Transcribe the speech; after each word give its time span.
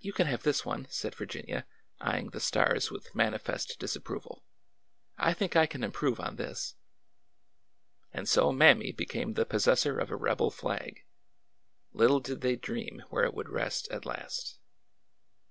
You 0.00 0.12
can 0.12 0.26
have 0.26 0.42
this 0.42 0.66
one," 0.66 0.86
said 0.90 1.14
Virginia, 1.14 1.66
eying 2.04 2.28
the 2.28 2.40
stars 2.40 2.90
with 2.90 3.14
manifest 3.14 3.78
disapproval.'' 3.78 4.44
I 5.28 5.32
think 5.32 5.56
I 5.56 5.64
can 5.64 5.82
improve 5.82 6.20
on 6.20 6.36
this." 6.36 6.74
And 8.12 8.28
so 8.28 8.52
Mammy 8.52 8.92
became 8.92 9.32
the 9.32 9.46
possessor 9.46 9.98
of 9.98 10.10
a 10.10 10.14
rebel 10.16 10.50
flag. 10.50 11.04
Little 11.94 12.20
did 12.20 12.42
they 12.42 12.56
dream 12.56 13.02
where 13.08 13.24
it 13.24 13.32
would 13.32 13.48
rest 13.48 13.88
at 13.90 14.04
last. 14.04 14.58